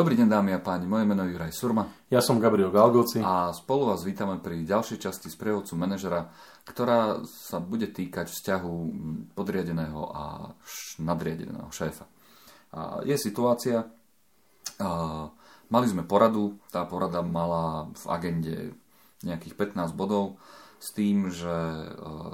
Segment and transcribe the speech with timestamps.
[0.00, 1.84] Dobrý deň dámy a páni, moje meno je Juraj Surma.
[2.08, 3.20] Ja som Gabriel Galgoci.
[3.20, 6.32] A spolu vás vítame pri ďalšej časti z prievodcu manažera,
[6.64, 8.74] ktorá sa bude týkať vzťahu
[9.36, 10.56] podriadeného a
[11.04, 12.08] nadriadeného šéfa.
[12.72, 13.92] A je situácia,
[14.80, 14.88] a
[15.68, 18.56] mali sme poradu, tá porada mala v agende
[19.20, 20.40] nejakých 15 bodov
[20.80, 21.52] s tým, že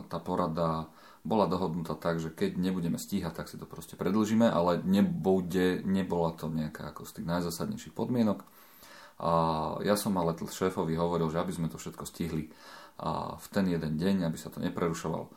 [0.06, 0.86] tá porada
[1.26, 6.30] bola dohodnutá tak, že keď nebudeme stíhať, tak si to proste predlžíme, ale nebude, nebola
[6.38, 8.46] to nejaká ako z tých najzásadnejších podmienok.
[9.18, 9.32] A
[9.82, 12.52] ja som ale šéfovi hovoril, že aby sme to všetko stihli
[13.02, 15.28] a v ten jeden deň, aby sa to neprerušovalo.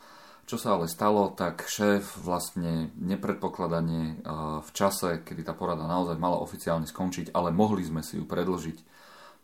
[0.50, 4.26] Čo sa ale stalo, tak šéf vlastne nepredpokladanie
[4.66, 8.78] v čase, kedy tá porada naozaj mala oficiálne skončiť, ale mohli sme si ju predlžiť,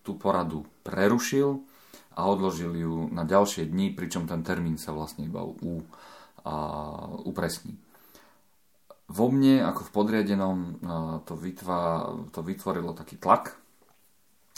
[0.02, 1.62] tú poradu prerušil
[2.18, 5.86] a odložil ju na ďalšie dni, pričom ten termín sa vlastne iba u
[6.46, 6.56] a
[7.26, 7.74] upresní.
[9.10, 10.58] Vo mne, ako v podriadenom,
[11.26, 13.58] to, vytvá, to vytvorilo taký tlak,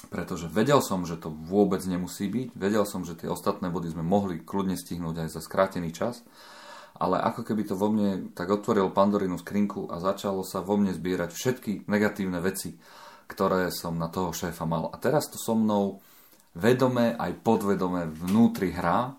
[0.07, 4.05] pretože vedel som, že to vôbec nemusí byť, vedel som, že tie ostatné body sme
[4.05, 6.23] mohli kľudne stihnúť aj za skrátený čas,
[6.95, 10.95] ale ako keby to vo mne tak otvoril Pandorinu skrinku a začalo sa vo mne
[10.95, 12.77] zbierať všetky negatívne veci,
[13.27, 14.87] ktoré som na toho šéfa mal.
[14.89, 15.99] A teraz to so mnou
[16.55, 19.13] vedome aj podvedome vnútri hrá.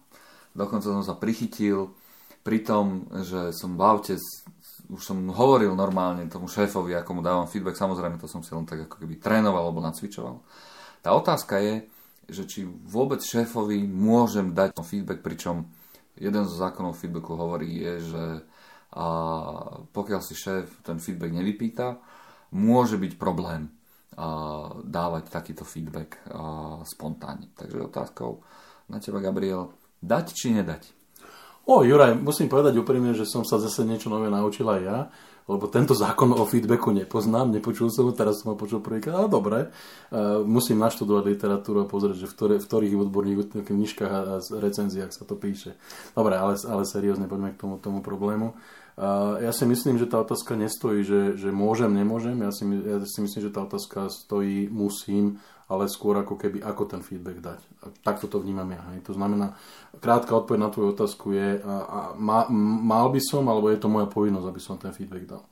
[0.56, 1.92] Dokonca som sa prichytil
[2.48, 4.16] pri tom, že som v aute,
[4.88, 8.64] už som hovoril normálne tomu šéfovi, ako mu dávam feedback, samozrejme to som si len
[8.64, 10.40] tak ako keby trénoval alebo nacvičoval.
[11.04, 11.84] Tá otázka je,
[12.24, 15.68] že či vôbec šéfovi môžem dať feedback, pričom
[16.16, 18.24] jeden zo zákonov feedbacku hovorí je, že
[18.96, 19.04] a
[19.92, 22.00] pokiaľ si šéf ten feedback nevypýta,
[22.56, 23.68] môže byť problém
[24.16, 27.52] a dávať takýto feedback a spontánne.
[27.52, 28.40] Takže otázkou
[28.88, 30.97] na teba, Gabriel, dať či nedať?
[31.68, 34.98] O, Juraj, musím povedať úprimne, že som sa zase niečo nové naučil aj ja,
[35.44, 39.28] lebo tento zákon o feedbacku nepoznám, nepočul som ho, teraz som ho počul prvýkrát, ale
[39.28, 44.40] dobre, uh, musím naštudovať literatúru a pozrieť, že v, ktoré, v ktorých odborných knižkách a
[44.40, 45.76] recenziách sa to píše.
[46.16, 48.56] Dobre, ale, ale seriózne poďme k tomu, tomu problému.
[48.96, 52.40] Uh, ja si myslím, že tá otázka nestojí, že, že môžem, nemôžem.
[52.40, 55.36] Ja si, ja si myslím, že tá otázka stojí musím
[55.68, 57.60] ale skôr ako keby ako ten feedback dať.
[58.00, 58.80] Takto to vnímam ja.
[58.92, 59.04] Hej.
[59.04, 59.52] To znamená,
[60.00, 62.48] krátka odpoveď na tvoju otázku je, a, a ma,
[62.88, 65.44] mal by som, alebo je to moja povinnosť, aby som ten feedback dal.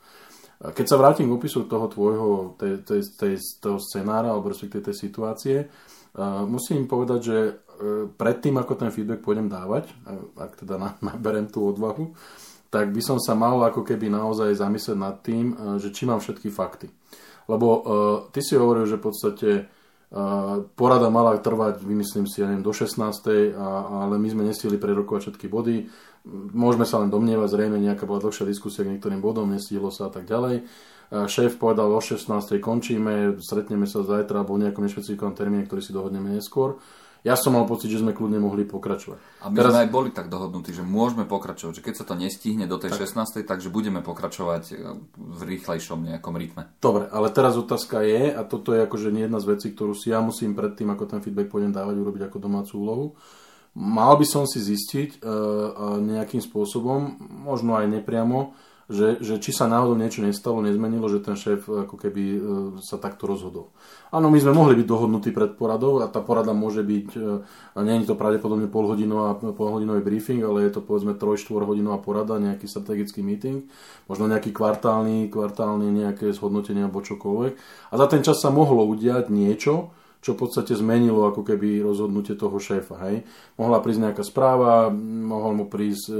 [0.56, 4.96] Keď sa vrátim k opisu toho tvojho, tej, tej, tej, toho scenára, alebo respektíve tej
[4.96, 9.92] situácie, uh, musím povedať, že uh, predtým, ako ten feedback pôjdem dávať,
[10.32, 12.16] ak teda na, naberem tú odvahu,
[12.72, 16.24] tak by som sa mal ako keby naozaj zamyslieť nad tým, uh, že či mám
[16.24, 16.88] všetky fakty.
[17.52, 17.82] Lebo uh,
[18.32, 19.48] ty si hovoril, že v podstate
[20.78, 22.98] Porada mala trvať, vymyslím si, ja neviem, do 16.
[23.58, 25.90] A, ale my sme nestihli prerokovať všetky body.
[26.54, 30.14] Môžeme sa len domnievať, zrejme nejaká bola dlhšia diskusia k niektorým bodom, nestihlo sa a
[30.14, 30.66] tak ďalej.
[31.06, 32.26] Šéf povedal, o 16.
[32.58, 36.82] končíme, stretneme sa zajtra alebo v nejakom nešpecifikovanom termíne, ktorý si dohodneme neskôr
[37.26, 39.42] ja som mal pocit, že sme kľudne mohli pokračovať.
[39.42, 39.74] A my Teraz...
[39.74, 42.94] sme aj boli tak dohodnutí, že môžeme pokračovať, že keď sa to nestihne do tej
[42.94, 43.02] tak.
[43.02, 43.42] 16.
[43.42, 44.74] takže budeme pokračovať e,
[45.18, 46.70] v rýchlejšom nejakom rytme.
[46.78, 50.22] Dobre, ale teraz otázka je, a toto je akože jedna z vecí, ktorú si ja
[50.22, 53.06] musím predtým, ako ten feedback pôjdem dávať, urobiť ako domácu úlohu.
[53.74, 59.66] Mal by som si zistiť uh, nejakým spôsobom, možno aj nepriamo, že, že či sa
[59.66, 62.38] náhodou niečo nestalo, nezmenilo, že ten šéf ako keby e,
[62.86, 63.74] sa takto rozhodol.
[64.14, 67.94] Áno, my sme mohli byť dohodnutí pred poradou a tá porada môže byť, e, nie
[67.98, 73.26] je to pravdepodobne polhodinová, polhodinový briefing, ale je to povedzme 3-4 hodinová porada, nejaký strategický
[73.26, 73.66] meeting,
[74.06, 77.52] možno nejaký kvartálny, kvartálny nejaké zhodnotenie alebo čokoľvek.
[77.90, 79.90] A za ten čas sa mohlo udiať niečo,
[80.20, 82.98] čo v podstate zmenilo ako keby rozhodnutie toho šéfa.
[83.06, 83.22] Hej.
[83.60, 86.10] Mohla prísť nejaká správa, mohol mu prísť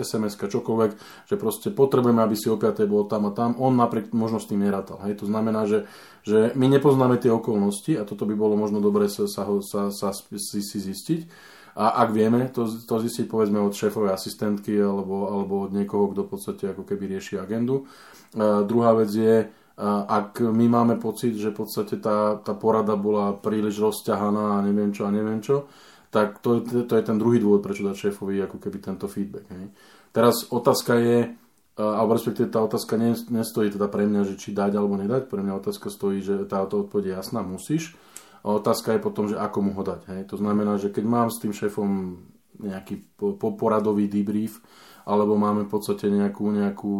[0.00, 0.90] sms čokoľvek,
[1.28, 2.88] že proste potrebujeme, aby si o 5.
[2.88, 3.58] bol tam a tam.
[3.60, 5.02] On napriek možno s tým nerátal.
[5.04, 5.20] Hej.
[5.20, 5.84] To znamená, že,
[6.24, 10.10] že my nepoznáme tie okolnosti a toto by bolo možno dobre sa, sa, sa, sa
[10.16, 11.52] si, si zistiť.
[11.72, 16.28] A ak vieme to, to zistiť povedzme od šéfovej asistentky alebo, alebo od niekoho, kto
[16.28, 17.88] v podstate ako keby rieši agendu.
[18.36, 19.48] A druhá vec je,
[19.80, 24.92] ak my máme pocit, že v podstate tá, tá porada bola príliš rozťahaná a neviem
[24.92, 25.66] čo a neviem čo,
[26.12, 29.48] tak to, to je ten druhý dôvod, prečo dať šéfovi ako keby tento feedback.
[29.48, 29.72] Hej.
[30.12, 31.32] Teraz otázka je,
[31.80, 33.00] alebo respektíve tá otázka
[33.32, 36.84] nestojí teda pre mňa, že či dať alebo nedať, pre mňa otázka stojí, že táto
[36.84, 37.96] odpoveď je jasná, musíš.
[38.44, 40.00] A otázka je potom, že ako mu ho dať.
[40.12, 40.20] Hej.
[40.28, 42.20] To znamená, že keď mám s tým šéfom
[42.62, 44.62] nejaký poradový debrief,
[45.02, 46.90] alebo máme v podstate nejakú, nejakú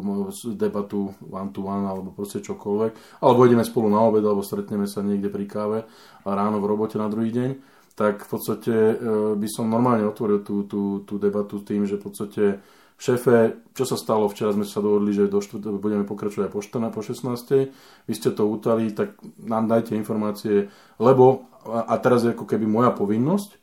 [0.58, 5.06] debatu one to one alebo proste čokoľvek, alebo ideme spolu na obed alebo stretneme sa
[5.06, 5.78] niekde pri káve
[6.26, 7.50] a ráno v robote na druhý deň,
[7.94, 8.94] tak v podstate e,
[9.38, 12.44] by som normálne otvoril tú, tú, tú debatu tým, že v podstate
[13.02, 16.94] šéfe, čo sa stalo, včera sme sa dohodli, že do štvrt, budeme pokračovať po 14,
[16.94, 17.74] po 16.
[18.06, 20.70] Vy ste to utali, tak nám dajte informácie,
[21.02, 23.61] lebo, a teraz je ako keby moja povinnosť,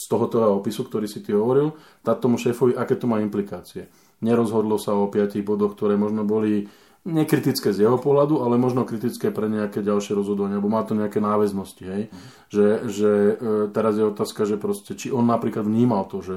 [0.00, 3.92] z tohoto opisu, ktorý si ty hovoril, dať tomu šéfovi, aké to má implikácie.
[4.24, 6.64] Nerozhodlo sa o piatich bodoch, ktoré možno boli
[7.04, 11.20] nekritické z jeho pohľadu, ale možno kritické pre nejaké ďalšie rozhodovania, lebo má to nejaké
[11.20, 11.84] náväznosti.
[11.84, 12.02] Hej?
[12.08, 12.16] Mm.
[12.52, 13.32] Že, že e,
[13.72, 16.36] teraz je otázka, že proste, či on napríklad vnímal to, že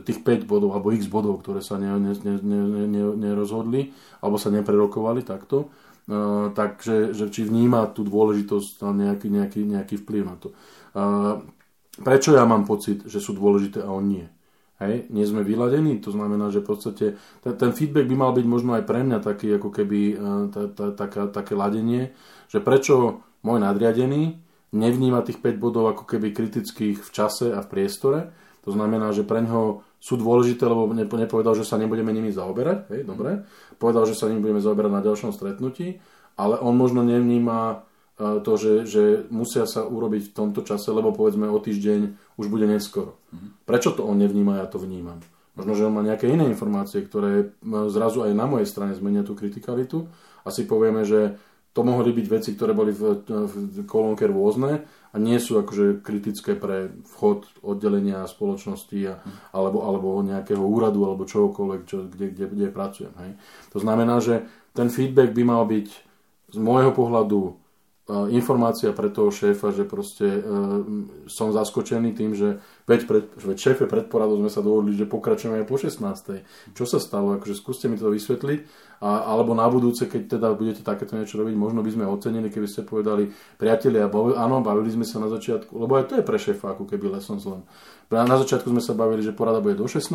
[0.00, 3.92] tých 5 bodov alebo x bodov, ktoré sa ne, ne, ne, ne, ne, nerozhodli
[4.24, 10.00] alebo sa neprerokovali takto, uh, takže že či vníma tú dôležitosť a nejaký, nejaký, nejaký
[10.00, 10.48] vplyv na to.
[10.96, 11.44] Uh,
[12.00, 14.26] prečo ja mám pocit, že sú dôležité a on nie?
[14.82, 17.06] Hej, nie sme vyladení, to znamená, že v podstate
[17.44, 20.18] ten, ten feedback by mal byť možno aj pre mňa taký ako keby
[20.98, 22.10] taká, také ladenie,
[22.50, 24.42] že prečo môj nadriadený
[24.74, 28.34] nevníma tých 5 bodov ako keby kritických v čase a v priestore.
[28.66, 33.06] To znamená, že pre ňoho sú dôležité, lebo nepovedal, že sa nebudeme nimi zaoberať, hej,
[33.06, 33.46] dobre.
[33.78, 36.02] Povedal, že sa nimi budeme zaoberať na ďalšom stretnutí,
[36.34, 37.86] ale on možno nevníma
[38.44, 39.02] to, že, že
[39.32, 42.00] musia sa urobiť v tomto čase, lebo povedzme o týždeň
[42.38, 43.18] už bude neskoro.
[43.32, 43.66] Mhm.
[43.66, 45.20] Prečo to on nevníma, ja to vnímam.
[45.52, 47.52] Možno, že on má nejaké iné informácie, ktoré
[47.92, 50.08] zrazu aj na mojej strane zmenia tú kritikalitu.
[50.48, 51.36] Asi povieme, že
[51.76, 56.56] to mohli byť veci, ktoré boli v, v kolónke rôzne a nie sú akože kritické
[56.56, 59.32] pre vchod oddelenia spoločnosti a, mhm.
[59.52, 63.12] alebo, alebo nejakého úradu alebo čohokoľvek, čo, kde, kde, kde pracujem.
[63.20, 63.30] Hej.
[63.76, 65.88] To znamená, že ten feedback by mal byť
[66.52, 67.60] z môjho pohľadu
[68.34, 70.40] informácia pre toho šéfa, že proste e,
[71.30, 75.62] som zaskočený tým, že veď, pred, veď šéfe pred poradou sme sa dohodli, že pokračujeme
[75.62, 76.74] aj po 16.
[76.74, 77.38] Čo sa stalo?
[77.38, 78.90] Akože skúste mi to vysvetliť.
[79.02, 82.68] A, alebo na budúce, keď teda budete takéto niečo robiť, možno by sme ocenili, keby
[82.70, 86.38] ste povedali, priatelia, bavi, áno, bavili sme sa na začiatku, lebo aj to je pre
[86.38, 87.66] šéfa ako keby lessons len.
[88.12, 90.12] Na začiatku sme sa bavili, že porada bude do 16.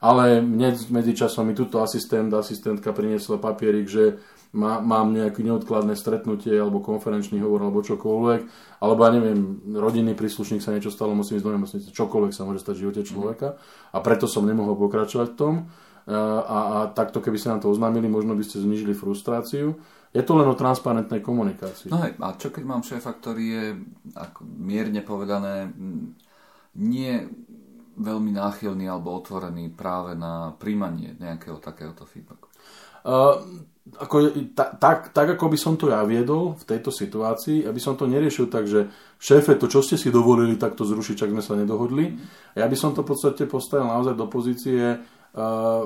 [0.00, 4.16] Ale mne medzi časom mi túto asistent, asistentka priniesla papierik, že
[4.50, 8.40] má, mám nejaké neodkladné stretnutie alebo konferenčný hovor alebo čokoľvek,
[8.82, 9.38] alebo ja neviem,
[9.78, 13.02] rodinný príslušník sa niečo stalo, musím ísť do nemocnice, čokoľvek sa môže stať v živote
[13.06, 13.48] človeka
[13.94, 15.54] a preto som nemohol pokračovať v tom
[16.10, 19.78] a, a takto keby ste nám to oznámili, možno by ste znižili frustráciu.
[20.10, 21.86] Je to len o transparentnej komunikácii.
[21.86, 23.64] No hej, a čo keď mám šéfa, ktorý je
[24.18, 25.70] ako mierne povedané
[26.82, 27.14] nie
[27.94, 32.50] veľmi náchylný alebo otvorený práve na príjmanie nejakého takéhoto feedbacku?
[33.06, 33.38] Uh,
[33.98, 34.16] ako,
[34.54, 38.06] ta, tak, tak, ako by som to ja viedol v tejto situácii, aby som to
[38.06, 38.86] neriešil tak, že
[39.18, 42.14] šéfe, to čo ste si dovolili, tak to zrušiť, čak sme sa nedohodli.
[42.54, 45.82] Ja by som to v podstate postavil naozaj do pozície uh,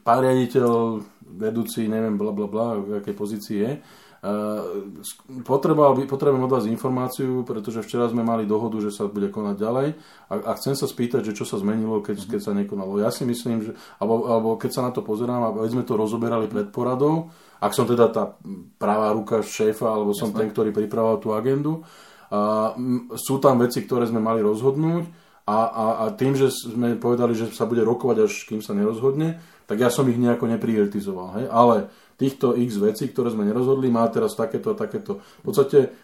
[0.00, 0.70] pán riaditeľ,
[1.30, 3.70] vedúci, neviem, bla bla bla, v akej pozícii je,
[5.48, 9.56] potreboval by, potrebujem od vás informáciu, pretože včera sme mali dohodu, že sa bude konať
[9.56, 9.88] ďalej
[10.28, 13.00] a, a chcem sa spýtať, že čo sa zmenilo, keď, keď sa nekonalo.
[13.00, 16.52] Ja si myslím, že, alebo, alebo keď sa na to pozerám, a sme to rozoberali
[16.52, 17.32] pred poradou,
[17.64, 18.36] ak som teda tá
[18.76, 20.38] pravá ruka šéfa, alebo som Jasne.
[20.44, 21.80] ten, ktorý pripravoval tú agendu,
[22.28, 22.76] a,
[23.16, 25.08] sú tam veci, ktoré sme mali rozhodnúť
[25.48, 29.40] a, a, a tým, že sme povedali, že sa bude rokovať, až kým sa nerozhodne,
[29.64, 31.40] tak ja som ich nejako neprioritizoval.
[31.40, 31.44] Hej?
[31.48, 31.76] Ale
[32.20, 35.24] týchto x vecí, ktoré sme nerozhodli, má teraz takéto a takéto.
[35.40, 35.96] V podstate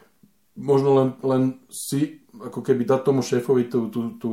[0.57, 4.33] možno len, len si ako keby dať tomu šéfovi tú, tú, tú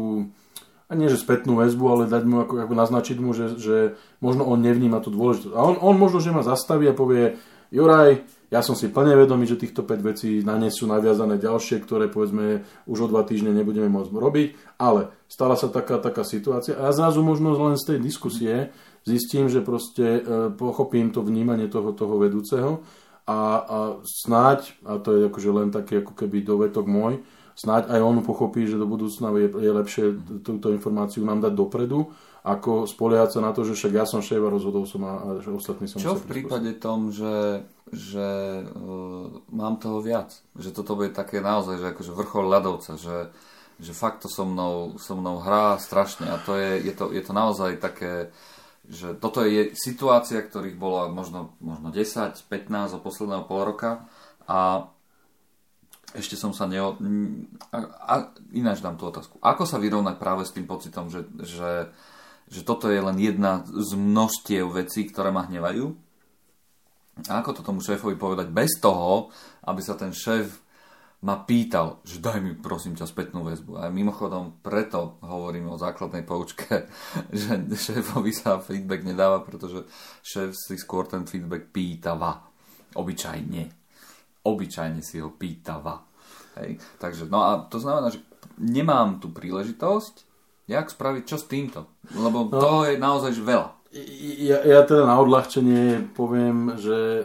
[0.88, 3.78] a nie že spätnú väzbu, ale dať mu ako, ako naznačiť mu, že, že
[4.22, 5.56] možno on nevníma tú dôležitosť.
[5.56, 7.40] A on, on možno, že ma zastaví a povie,
[7.74, 8.22] Juraj,
[8.54, 12.06] ja som si plne vedomý, že týchto 5 vecí na ne sú naviazané ďalšie, ktoré
[12.06, 16.78] povedzme už o dva týždne nebudeme môcť robiť, ale stala sa taká, taká situácia.
[16.78, 18.70] A ja zrazu možno len z tej diskusie
[19.02, 22.86] zistím, že proste e, pochopím to vnímanie toho, toho vedúceho
[23.26, 27.26] a, a snáď, a to je akože len taký ako keby dovetok môj,
[27.58, 30.04] snáď aj on pochopí, že do budúcna je, je lepšie
[30.46, 34.44] túto informáciu nám dať dopredu, ako spoliehať sa na to, že však ja som šéf
[34.44, 38.28] a rozhodol som a, že ostatní som Čo v prípade tom, že, že
[38.68, 40.36] uh, mám toho viac?
[40.60, 43.32] Že toto bude také naozaj, že akože vrchol ľadovca, že,
[43.80, 47.24] že fakt to so mnou, so mnou hrá strašne a to je, je, to, je
[47.24, 48.36] to naozaj také
[48.84, 54.04] že toto je situácia, ktorých bolo možno, možno 10, 15 od posledného pol roka
[54.44, 54.92] a
[56.12, 57.00] ešte som sa neo...
[57.72, 58.14] A, a
[58.52, 59.40] ináč dám tú otázku.
[59.40, 61.90] Ako sa vyrovnať práve s tým pocitom, že, že,
[62.54, 65.90] že toto je len jedna z množstiev vecí, ktoré ma hnevajú?
[67.30, 69.34] A ako to tomu šéfovi povedať bez toho,
[69.66, 70.62] aby sa ten šéf
[71.24, 73.80] ma pýtal, že daj mi prosím ťa spätnú väzbu.
[73.80, 76.92] A mimochodom preto hovorím o základnej poučke,
[77.34, 79.88] že šéfovi sa feedback nedáva, pretože
[80.22, 82.44] šéf si skôr ten feedback pýtava.
[82.94, 83.64] Obyčajne.
[84.44, 86.04] Obyčajne si ho pýtava.
[86.60, 86.78] Hej.
[87.02, 88.22] Takže, no a to znamená, že
[88.60, 90.33] nemám tú príležitosť
[90.68, 91.92] Jak spraviť, čo s týmto?
[92.16, 92.56] Lebo no.
[92.56, 93.70] toho je naozaj veľa.
[94.42, 97.24] Ja, ja teda na odľahčenie poviem, že e,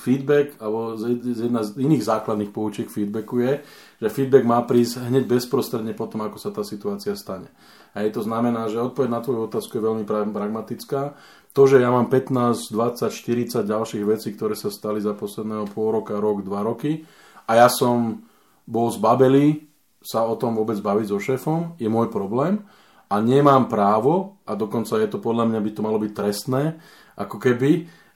[0.00, 3.52] feedback, alebo z jedna z iných základných poučiek feedbacku je,
[4.00, 7.52] že feedback má prísť hneď bezprostredne potom, ako sa tá situácia stane.
[7.92, 11.12] A to znamená, že odpoveď na tvoju otázku je veľmi pragmatická.
[11.52, 16.00] To, že ja mám 15, 20, 40 ďalších vecí, ktoré sa stali za posledného pol
[16.00, 17.04] roka, rok, dva roky
[17.44, 18.24] a ja som
[18.64, 19.71] bol zbabelý
[20.02, 22.62] sa o tom vôbec baviť so šéfom, je môj problém
[23.08, 26.76] a nemám právo, a dokonca je to podľa mňa by to malo byť trestné,
[27.16, 27.70] ako keby,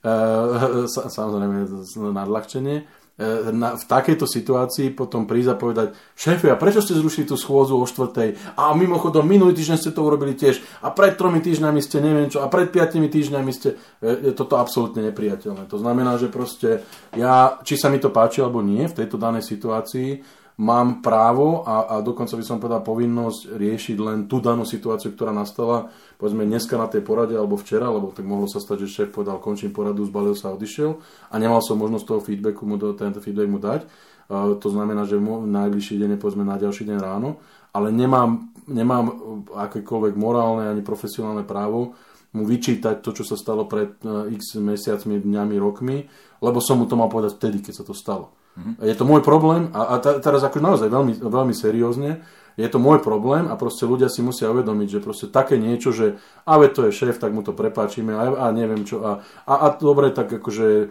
[0.07, 1.67] e, samozrejme
[2.13, 7.25] nadľahčenie, E, na, v takejto situácii potom prísť a povedať šéfe, a prečo ste zrušili
[7.25, 8.61] tú schôdzu o štvrtej?
[8.61, 10.61] A mimochodom, minulý týždeň ste to urobili tiež.
[10.85, 12.45] A pred tromi týždňami ste neviem čo.
[12.45, 13.81] A pred piatimi týždňami ste...
[14.05, 15.65] Je toto absolútne nepriateľné.
[15.73, 16.85] To znamená, že proste
[17.17, 20.21] ja, či sa mi to páči alebo nie v tejto danej situácii,
[20.57, 25.29] mám právo a, a dokonca by som povedal povinnosť riešiť len tú danú situáciu, ktorá
[25.29, 29.09] nastala povedzme dneska na tej porade alebo včera, lebo tak mohlo sa stať, že šéf
[29.13, 30.97] povedal končím poradu, zbalil sa a odišiel
[31.29, 33.85] a nemal som možnosť toho feedbacku mu, tento feedback mu dať.
[34.27, 37.37] Uh, to znamená, že mu najbližší deň je povedzme na ďalší deň ráno,
[37.77, 39.05] ale nemám, nemám
[39.53, 41.93] akékoľvek morálne ani profesionálne právo
[42.33, 46.09] mu vyčítať to, čo sa stalo pred uh, x mesiacmi, dňami, rokmi,
[46.41, 48.33] lebo som mu to mal povedať vtedy, keď sa to stalo.
[48.81, 52.25] Je to môj problém a, a teraz ako naozaj veľmi, veľmi seriózne,
[52.57, 56.17] je to môj problém a proste ľudia si musia uvedomiť, že proste také niečo, že
[56.49, 59.77] a to je šéf, tak mu to prepáčime a, a neviem čo a, a, a
[59.77, 60.87] dobre, tak akože e,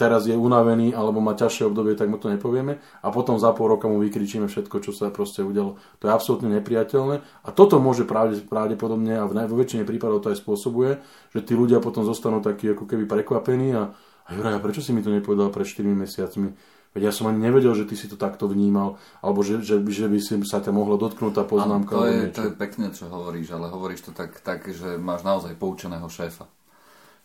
[0.00, 3.76] teraz je unavený alebo má ťažšie obdobie, tak mu to nepovieme a potom za pol
[3.76, 5.76] roka mu vykričíme všetko, čo sa proste udialo.
[6.00, 8.08] To je absolútne nepriateľné a toto môže
[8.48, 11.04] pravdepodobne a v väčšine prípadov to aj spôsobuje,
[11.36, 13.92] že tí ľudia potom zostanú takí ako keby prekvapení a,
[14.24, 16.77] a Juraj, prečo si mi to nepovedal pred 4 mesiacmi?
[16.98, 20.10] Veď ja som ani nevedel, že ty si to takto vnímal, alebo že, že, že
[20.10, 21.94] by si sa ťa mohlo dotknúť tá poznámka.
[21.94, 25.54] to, je, to je pekne, čo hovoríš, ale hovoríš to tak, tak že máš naozaj
[25.54, 26.50] poučeného šéfa.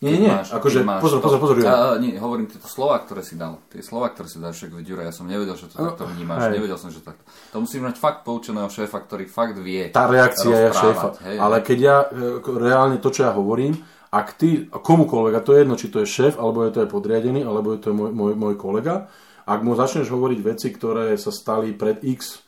[0.04, 1.56] Nie, nie, máš, akože, pozor, pozor, pozor.
[1.64, 3.64] Ja, nie, hovorím tieto slova, ktoré si dal.
[3.72, 6.52] Tie slova, ktoré si dal, však Jura, ja som nevedel, že to no, takto vnímaš,
[6.52, 6.60] hej.
[6.60, 7.24] nevedel som, že takto.
[7.56, 11.08] To musíš mať fakt poučeného šéfa, ktorý fakt vie Tá reakcia je šéfa.
[11.24, 13.80] Hej, ale keď ja, e, reálne to, čo ja hovorím,
[14.12, 16.92] ak ty, komukoľvek, a to je jedno, či to je šéf, alebo je to je
[16.92, 19.08] podriadený, alebo je to môj, môj, môj kolega,
[19.44, 22.44] ak mu začneš hovoriť veci, ktoré sa stali pred x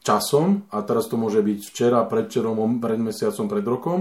[0.00, 4.00] časom, a teraz to môže byť včera, predčerom, pred mesiacom, pred rokom,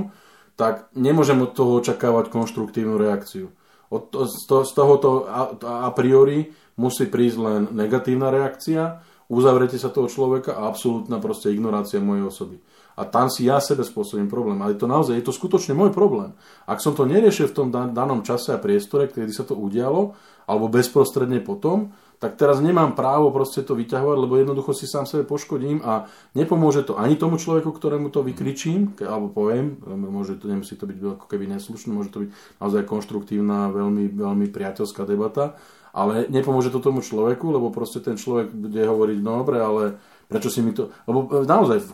[0.55, 3.51] tak nemôžem od toho očakávať konštruktívnu reakciu.
[3.89, 5.55] Od to, z, to, z tohoto a,
[5.87, 8.99] a priori musí prísť len negatívna reakcia,
[9.31, 12.57] uzavrete sa toho človeka a absolútna proste ignorácia mojej osoby.
[12.99, 14.59] A tam si ja sebe spôsobím problém.
[14.59, 16.35] Ale to naozaj, je to skutočne môj problém.
[16.67, 20.67] Ak som to neriešil v tom danom čase a priestore, kedy sa to udialo, alebo
[20.67, 25.79] bezprostredne potom, tak teraz nemám právo proste to vyťahovať, lebo jednoducho si sám sebe poškodím
[25.87, 30.83] a nepomôže to ani tomu človeku, ktorému to vykričím, alebo poviem, môže to, nemusí to
[30.83, 35.55] byť ako keby neslušné, môže to byť naozaj konštruktívna, veľmi, veľmi priateľská debata,
[35.95, 39.83] ale nepomôže to tomu človeku, lebo proste ten človek bude hovoriť, no dobre, ale
[40.27, 40.91] prečo si mi to...
[41.07, 41.87] Lebo naozaj,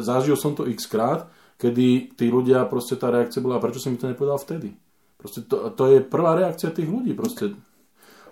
[0.00, 1.28] zažil som to x krát,
[1.60, 4.72] kedy tí ľudia, proste tá reakcia bola, prečo si mi to nepovedal vtedy?
[5.20, 7.52] Proste to, to je prvá reakcia tých ľudí, proste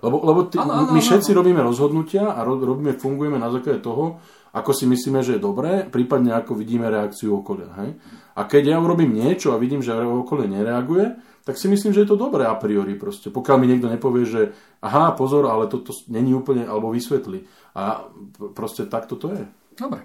[0.02, 1.38] lebo, lebo ty, ano, ano, my všetci ano.
[1.40, 4.20] robíme rozhodnutia a ro, robíme, fungujeme na základe toho,
[4.56, 7.68] ako si myslíme, že je dobré, prípadne ako vidíme reakciu okolia.
[7.84, 8.00] Hej?
[8.36, 12.10] A keď ja urobím niečo a vidím, že okolie nereaguje, tak si myslím, že je
[12.10, 13.28] to dobré a priori proste.
[13.30, 14.42] Pokiaľ mi niekto nepovie, že
[14.82, 17.44] aha, pozor, ale toto není úplne, alebo vysvetli.
[17.76, 18.08] A
[18.56, 19.44] proste takto to je.
[19.76, 20.02] Dobre.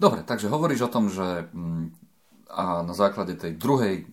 [0.00, 2.00] Dobre, takže hovoríš o tom, že mm,
[2.50, 4.08] a na základe tej druhej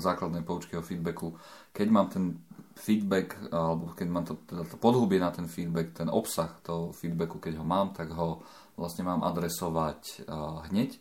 [0.00, 1.36] základnej poučky o feedbacku,
[1.72, 2.44] keď mám ten
[2.74, 7.38] feedback, alebo keď mám to, teda to podhubie na ten feedback, ten obsah toho feedbacku,
[7.38, 8.42] keď ho mám, tak ho
[8.74, 10.98] vlastne mám adresovať uh, hneď.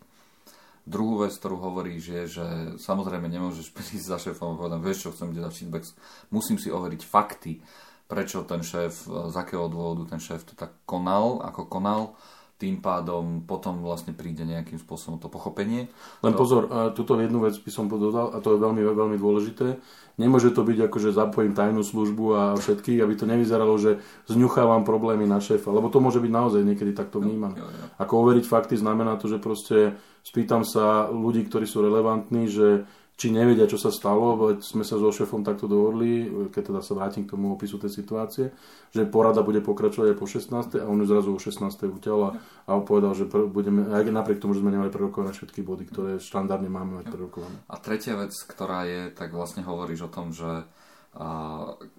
[0.84, 2.46] Druhú vec, ktorú hovoríš, je, že
[2.78, 5.84] samozrejme nemôžeš prísť za šéfom a povedať, vieš čo, chcem dať feedback,
[6.30, 7.60] musím si overiť fakty,
[8.06, 12.14] prečo ten šéf, z akého dôvodu ten šéf to tak konal, ako konal,
[12.62, 15.92] tým pádom potom vlastne príde nejakým spôsobom to pochopenie.
[16.24, 19.76] Len pozor, túto jednu vec by som pododal, a to je veľmi, veľmi dôležité.
[20.16, 24.86] Nemôže to byť ako, že zapojím tajnú službu a všetkých, aby to nevyzeralo, že zňuchávam
[24.86, 27.58] problémy na šéfa, lebo to môže byť naozaj niekedy takto vnímané.
[27.98, 33.30] Ako overiť fakty znamená to, že proste spýtam sa ľudí, ktorí sú relevantní, že či
[33.30, 37.30] nevedia, čo sa stalo, veď sme sa so šéfom takto dohodli, keď teda sa vrátim
[37.30, 38.50] k tomu opisu tej situácie,
[38.90, 40.82] že porada bude pokračovať aj po 16.
[40.82, 41.62] a on ju zrazu o 16.
[41.94, 42.30] utiaľ a,
[42.66, 46.74] a povedal, že budeme, aj napriek tomu, že sme nemali prerokované všetky body, ktoré štandardne
[46.74, 47.54] máme mať prerokované.
[47.70, 50.66] A tretia vec, ktorá je, tak vlastne hovoríš o tom, že
[51.14, 51.28] a,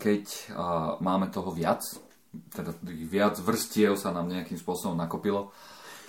[0.03, 1.87] keď a, máme toho viac,
[2.51, 2.75] teda
[3.07, 5.55] viac vrstiev sa nám nejakým spôsobom nakopilo,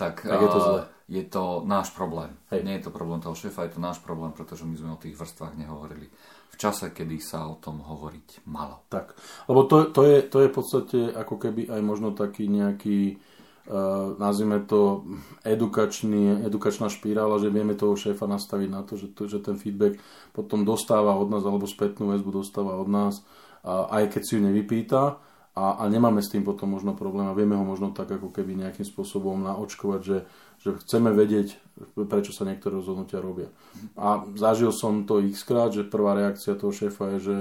[0.01, 2.33] tak, tak je to zle je to náš problém.
[2.49, 2.65] Hej.
[2.65, 5.13] Nie je to problém toho šéfa, je to náš problém, pretože my sme o tých
[5.13, 6.09] vrstvách nehovorili
[6.49, 8.87] v čase, kedy sa o tom hovoriť malo.
[8.89, 9.13] Tak,
[9.51, 13.19] lebo to, to, je, to je v podstate ako keby aj možno taký nejaký,
[13.67, 15.03] uh, nazvime to
[15.43, 19.99] edukačný, edukačná špirála, že vieme toho šéfa nastaviť na to, že, to, že ten feedback
[20.31, 23.19] potom dostáva od nás, alebo spätnú väzbu dostáva od nás,
[23.65, 25.19] a aj keď si ju nevypýta,
[25.55, 28.59] a, a nemáme s tým potom možno problém a vieme ho možno tak ako keby
[28.59, 30.17] nejakým spôsobom naočkovať, že,
[30.59, 31.55] že chceme vedieť,
[31.95, 33.47] prečo sa niektoré rozhodnutia robia.
[33.95, 37.35] A zažil som to x krát, že prvá reakcia toho šéfa je, že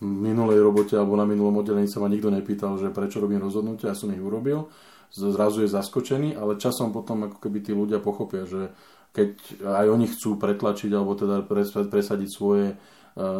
[0.00, 3.92] v minulej robote alebo na minulom oddelení sa ma nikto nepýtal, že prečo robím rozhodnutia,
[3.92, 4.72] ja som ich urobil.
[5.12, 8.72] Zrazu je zaskočený, ale časom potom ako keby tí ľudia pochopia, že
[9.12, 11.44] keď aj oni chcú pretlačiť alebo teda
[11.88, 12.76] presadiť svoje e,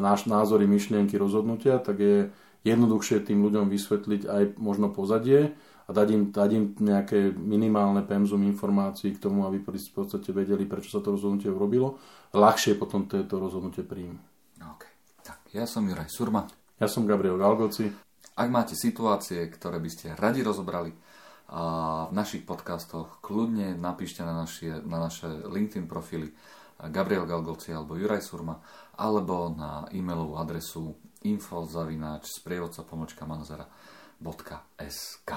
[0.05, 2.17] názory, myšlienky, rozhodnutia, tak je
[2.66, 5.54] jednoduchšie tým ľuďom vysvetliť aj možno pozadie
[5.87, 10.66] a dať im, dať im nejaké minimálne pemzum informácií k tomu, aby v podstate vedeli,
[10.66, 12.02] prečo sa to rozhodnutie urobilo.
[12.35, 14.18] Ľahšie potom to, to rozhodnutie príjmu.
[14.58, 14.90] Okay.
[15.23, 16.50] Tak, ja som Juraj Surma.
[16.82, 17.87] Ja som Gabriel Galgoci.
[18.37, 20.92] Ak máte situácie, ktoré by ste radi rozobrali
[21.46, 26.35] a v našich podcastoch, kľudne napíšte na naše, na naše LinkedIn profily
[26.90, 28.58] Gabriel Galgoci alebo Juraj Surma
[28.99, 30.99] alebo na e-mailovú adresu
[31.30, 35.30] info zavináč sprievodca pomočka manzera.sk